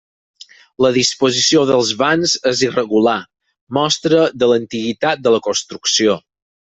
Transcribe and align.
La 0.85 0.89
disposició 0.95 1.65
dels 1.71 1.91
vans 1.99 2.33
és 2.53 2.63
irregular, 2.69 3.15
mostra 3.81 4.25
de 4.45 4.49
l'antiguitat 4.53 5.23
de 5.29 5.35
la 5.37 5.43
construcció. 5.51 6.17